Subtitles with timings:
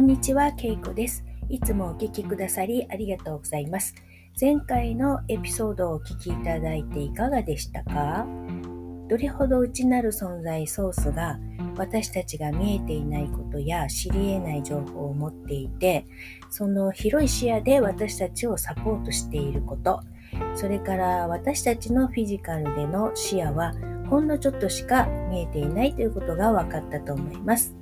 [0.00, 1.22] こんにちは、ケイコです。
[1.50, 3.94] いつもお聞きくださりありがとうございます。
[4.40, 8.26] 前回のエピソードをお聞きいただいていかがでしたか？
[9.10, 11.38] どれほど内なる存在ソースが
[11.76, 16.06] 私たちが見えていないことや知り得ない情報を持っていて、
[16.48, 20.00] その広い視野で私たちをサポートしていること、
[20.54, 23.74] それから私たちのフィジカルでの視野は
[24.08, 27.76] ほんのちょっとしか見えていないということが分かったと思います。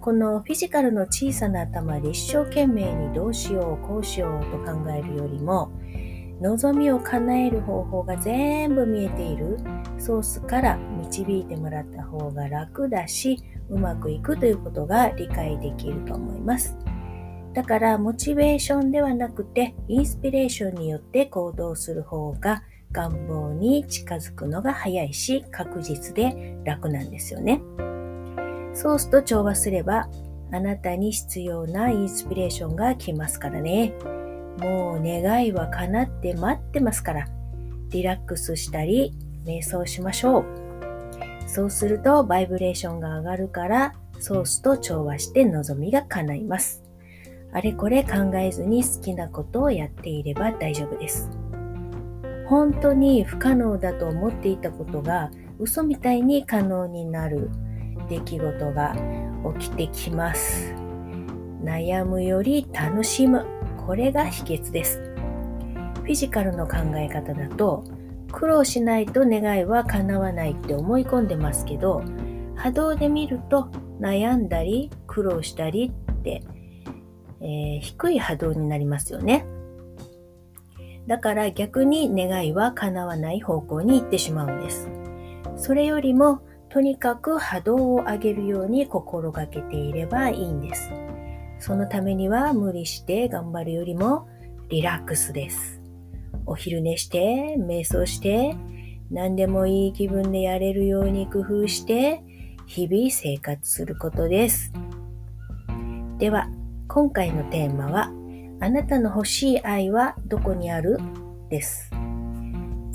[0.00, 5.70] このフィジカルの小さな頭で一生懸命にどうしようこうしようと考えるよりも
[6.40, 9.58] 望みを叶える方法が全部見えている
[9.98, 16.78] ソースから導いてもらった方が楽だしうまくいくということが理解できると思います
[17.52, 27.60] だからモチベーションではなくてインスピレーションによって行動する方が願望に近づくのが早いし確実で楽なんですよね。
[28.72, 30.08] ソースと調和すれば、
[30.52, 33.92] あなたに必要なインスピレーションが来ますからね。
[34.58, 37.28] もう願いは叶って待ってますから、
[37.90, 39.12] リラックスしたり、
[39.44, 40.44] 瞑想しましょう。
[41.46, 46.82] そうするとバイブレーションが上がるから、ソースと調和して望みが叶います。
[47.52, 51.28] あれこれ考えずに好きなことをやっていれば大丈夫です。
[52.46, 57.50] 本当に不可能だと思っていたことが嘘みたいに可能になる
[58.10, 58.96] 出来事が
[59.58, 60.74] 起きてきます。
[61.62, 63.46] 悩むより楽しむ。
[63.86, 65.00] これが秘訣です。
[65.94, 67.84] フィジカルの考え方だと、
[68.32, 72.02] 苦労しないと願いは叶わないって思い込んでますけど、
[72.56, 73.70] 波動で見ると
[74.00, 76.42] 悩んだり苦労したりって、
[77.40, 79.46] えー、低い波動になりますよね。
[81.06, 84.88] だから逆に願いは叶わない方向に行ってしまうんです。
[85.56, 90.90] それよりもとにかく波動を上げるように心がけていればいいんです。
[91.58, 94.28] そのためには無理して頑張るよりも
[94.68, 95.82] リラックスです。
[96.46, 98.56] お昼寝して、瞑想して、
[99.10, 102.22] 何でもいい気分でやれるように工夫して、
[102.66, 104.72] 日々生活することです。
[106.18, 106.48] では、
[106.86, 108.12] 今回のテーマは、
[108.60, 110.98] あなたの欲しい愛はどこにある？
[111.48, 111.89] です。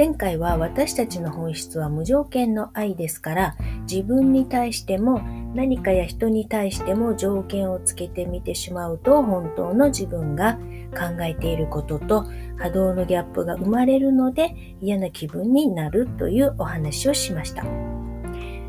[0.00, 5.20] 前回は私たちの本質は無条件の愛ですから自分に対しても
[5.54, 10.54] 何かや人に対しても条件をつけてみてしまうと本当の自分が
[10.98, 12.24] 考えていることと
[12.56, 17.62] 波動のギャップが生まれるので嫌な気分になるというお話をしました。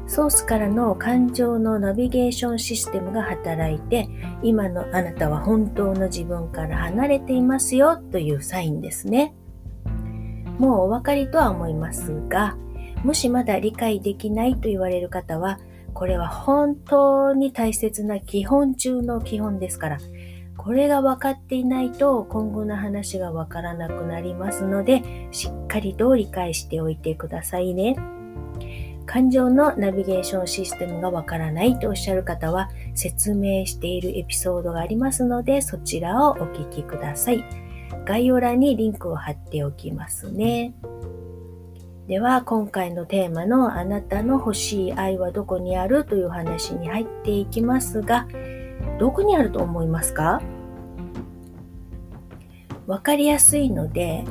[0.08, 4.10] ソースからの感情のナビゲーションシステムが働いて
[4.44, 9.34] 今のあなたは本当の自分から離れていますよというサインですね。
[10.62, 12.56] もうお分かりとは思いますが、
[13.04, 15.60] もしまだ理解できないと言われる方は、
[15.96, 19.98] これは本当に大切な基本中の基本ですから、
[20.58, 25.02] これが分かっていないと今後の話が分からなくなりますので、
[25.32, 27.96] しっかりと理解しておいてくださいね。
[29.08, 37.71] 感情のナビゲーションシステムがわからないとおっしゃる方は説明しているエピソードがありますのでそちらをお聞きください。
[38.06, 40.74] 概要欄にリンクを貼っておきますね。
[42.08, 48.28] では、今回のテーマのあなたの欲しい愛はどこにあるという話に入っていきますが、
[49.00, 50.42] どこにあると思いますか？
[52.88, 54.26] わかりやすいので、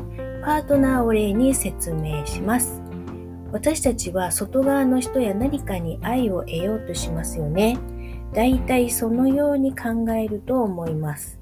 [0.44, 2.82] パートナーを例に説明します。
[3.52, 7.78] 私たちは外側の人や何かに愛を得ようとしますよね。
[8.32, 11.39] だいたいそのように考えると思います。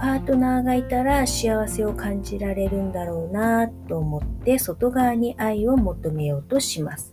[0.00, 7.12] パートナーがいたら幸せを感じられるんだろうなと思って外側に愛を求めようとします。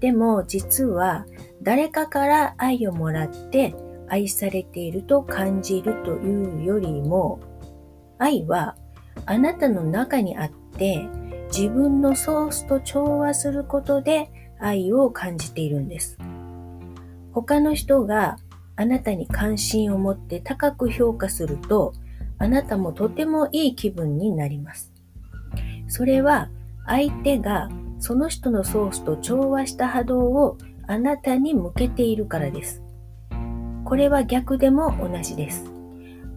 [0.00, 1.26] でも実は
[1.62, 3.76] 誰かから愛をもらって
[4.08, 7.38] 愛されていると感じるというよりも
[8.18, 8.76] 愛は
[9.24, 11.06] あなたの中にあって
[11.52, 16.18] 自分のソースと調和することで愛を感じているんです。
[17.30, 18.38] 他の人が
[18.80, 21.92] あなたに関心を持って高く評価すると、
[22.38, 24.90] あなたもとてもいい気分になります。
[25.86, 26.48] それは
[26.86, 27.68] 相手が
[27.98, 30.56] その人のソースと調和した波動を
[30.86, 32.82] あなたに向けているからです。
[33.84, 35.70] これは逆でも同じです。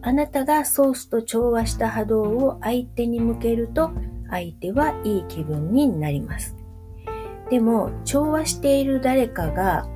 [0.02, 3.92] あなたがソースと調和した波動を相手に向けると
[4.30, 6.58] 相手はいい気分になります。
[7.50, 9.88] でも調和している誰かが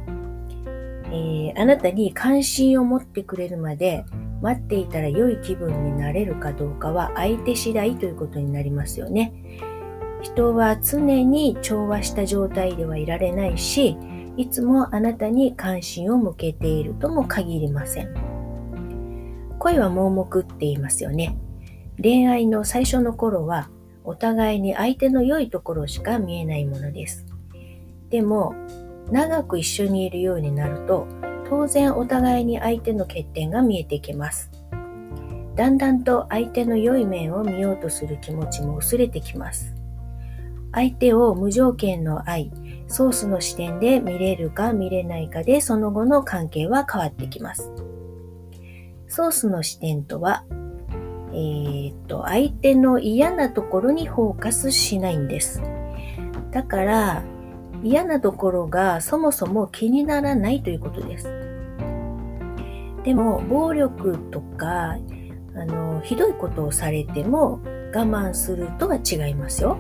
[1.12, 4.06] えー、あなたに関心を持ってくれるまで
[4.42, 9.34] 待っていたら良い気分になれるかどうかは相手次第ということになりますよね。
[10.22, 13.98] 人は常に調和した状態ではいられないし、
[14.36, 18.14] いつもあなたに関心を向けているとも限りません。
[19.60, 21.38] 恋は盲目って言いますよね。
[22.02, 23.70] 恋愛の最初の頃は
[24.04, 27.26] お互いに相手の良いところしか見えないものです。
[28.10, 28.54] でも
[29.12, 31.08] 長く一緒にいるようになると
[31.50, 34.52] 当然お互いに相手の欠点が見えてきます。
[35.56, 39.76] だんだんと相手の良い面を見ようとする気持ちも薄れてきます。
[40.72, 42.52] 相手を無条件の愛、
[42.88, 47.72] ソースの視点で見れるか見れないかでその後の関係は変わってきます。
[49.08, 50.44] ソースの視点とは、
[51.32, 55.62] えー、っと、相手の嫌なところにフォーカスしないんです。
[56.52, 57.24] だから、
[57.84, 61.28] 嫌なところがそもそも気にならないということです。
[63.04, 64.98] でも、暴力とか、
[65.56, 67.62] あの、ひどいことをされても
[67.94, 69.78] 我慢するとは違いますよ。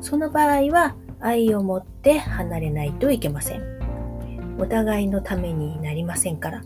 [0.00, 3.62] その場合は愛を持って離れないといけません。
[4.58, 6.62] お互いのためになりませんから。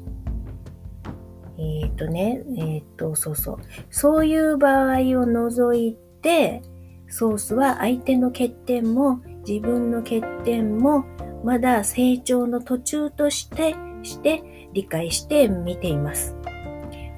[1.58, 3.58] えっ、ー、とね、えっ、ー、と、そうそう。
[3.90, 6.62] そういう場合を除いて、
[7.08, 11.04] ソースは相手の欠点も自分の欠点も
[11.44, 16.36] まだ成長の途中として、して理解して見ています。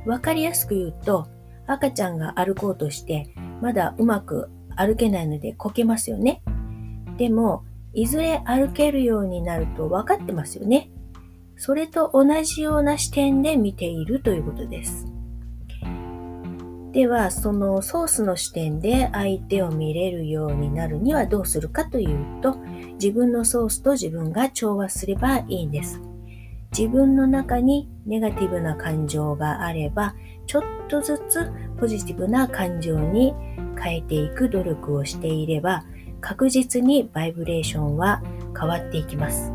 [0.06, 1.28] わかりやすく言うと、
[1.66, 6.42] 赤ちゃんが歩こうとしてまだうまく歩けないのでこけますよね。
[7.16, 10.90] でも、いずれ歩けるようになると分かってますよね。
[11.56, 15.07] それと同じような視点で見ているということです。
[16.98, 22.56] では、そのソースの視点で相手を見れるようになるにはどうするかというと、
[22.94, 26.00] 自分のソースと自分が調和すればいいんです。
[26.76, 30.16] 自分の中にネガティブな感情があれば、
[30.48, 33.32] ちょっとずつポジティブな感情に
[33.80, 35.84] 変えていく努力をしていれば、
[36.20, 38.24] 確実にバイブレーションは
[38.58, 39.52] 変わっていきます。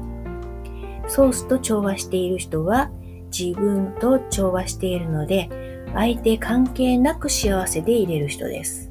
[1.10, 2.90] ソースと調和している人は
[3.38, 5.50] 自分と調和しているので
[5.94, 8.90] 相手関係なく幸せでいれる人です。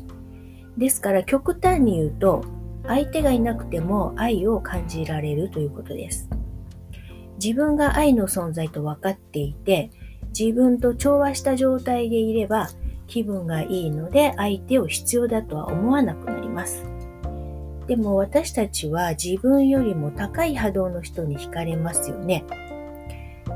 [0.77, 2.45] ですから極端に言うと
[2.87, 6.29] 相手がいなくても愛を感じられるということです。
[7.43, 9.91] 自分が愛の存在と分かっていて
[10.39, 12.69] 自分と調和した状態でいれば
[13.07, 16.85] 気分がいいので相手を必要だとは思わなくなります。
[17.87, 22.45] でも私たちは自分よりも高い波動の人に惹かれますよね。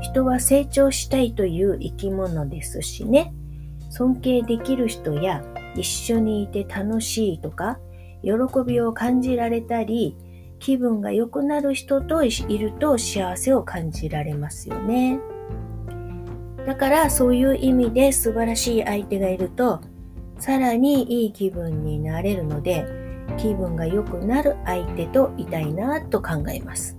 [0.01, 3.33] 人は成長したいという生き物ですしね。
[3.89, 5.43] 尊敬できる人や
[5.75, 7.79] 一緒にいて楽しいとか、
[8.23, 8.31] 喜
[8.65, 10.15] びを感じられたり、
[10.59, 15.19] 気分が良くなる人といると幸せを感じられますよね。
[16.65, 19.81] だからそういう意味で素晴らしい相手がいると、
[20.39, 22.85] さらにいい気分になれるので、
[23.37, 26.97] 気分が良くなる相手といたいなと考えます。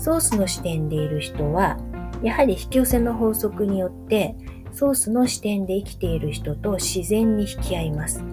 [0.00, 1.78] ソースの視点でいる人は、
[2.22, 4.34] やはり引き寄せの法則によって、
[4.72, 8.24] ソースの視点で生きている人と自然に引き合います。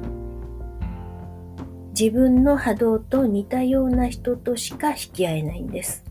[1.89, 6.05] 自分の波動と似たような人としか引き合えないんです。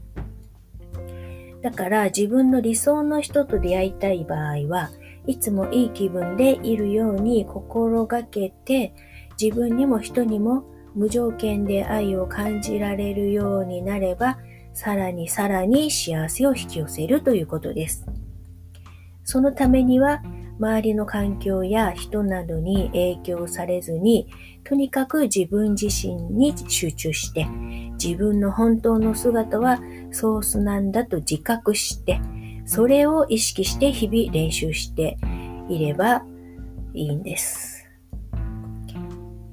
[1.62, 4.91] だから自分の理想の人と出会いたい場合は
[5.26, 8.93] いつもいい気分でいるように心がけて
[9.41, 10.64] 自分にも人にも
[10.94, 14.38] 無条件で愛を感じられるようになれば、
[14.76, 18.04] さらにさらに幸せを引き寄せるということです。
[19.25, 20.23] そのためには、
[20.61, 24.28] 周りの環境や人などに影響されずに、
[24.64, 27.47] とにかく自分自身に集中して、
[27.99, 29.80] 自分の本当の姿は
[30.11, 32.21] ソースなんだと自覚して、
[32.66, 35.16] それを意識して日々練習して
[35.71, 36.23] いれば
[36.92, 37.88] いいんです。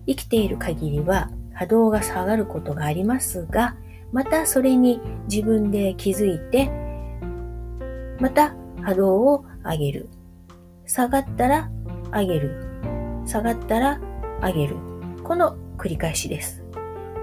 [0.05, 3.77] 生きている限りは波動が下がることがありますが、
[4.13, 6.69] またそれに自分で気づいて、
[8.19, 10.09] また波動を上げる。
[10.85, 11.71] 下がったら
[12.13, 12.63] 上げる。
[13.25, 13.99] 下がったら
[14.41, 14.75] 上げる。
[15.23, 16.63] この繰り返しです。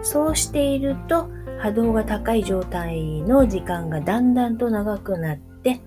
[0.03, 1.31] そうしていると
[1.61, 5.81] 波動が高い状態の時間がだんだんと長くなって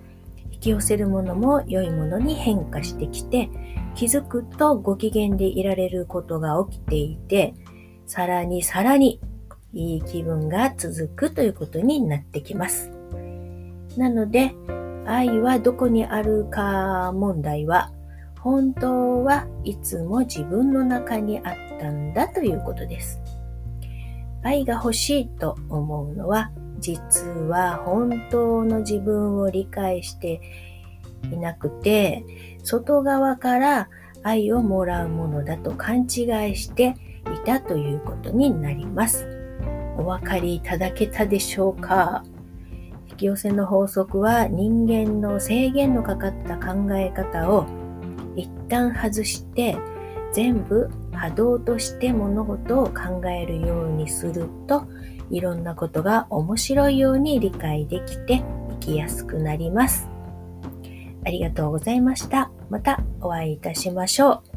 [0.52, 3.50] 引き寄せるものも良いものに変化してきて
[3.96, 7.56] 気づくとご機嫌でいられることが起きていて、
[8.06, 9.20] さらにさらに
[9.74, 12.92] いい気分が続くということになってきます。
[13.98, 14.54] なので、
[15.06, 17.92] 愛はどこにあるか問題は、
[18.40, 23.20] 本当はいつも自分の中にあったんだということです。
[24.44, 30.42] 愛が欲しいと思うのは、実は本当の自分を理解して
[31.32, 32.24] いなくて、
[32.64, 33.90] 外側から
[34.22, 36.96] 愛をもらうものだと勘違いして
[37.34, 39.33] いたということになります。
[39.98, 42.24] お分かりいただけたでしょうか？
[43.10, 47.66] 引き寄せの法則は人間の制限のかかった考え方を
[48.36, 49.78] 一旦外して
[50.34, 54.88] 全部波動として物事を考えるようにすると
[55.30, 60.10] いろんなことが面白いように理解できて生きやすくなります。
[61.26, 62.52] ありがとうございました。
[62.70, 64.53] またお会いいたしましょう。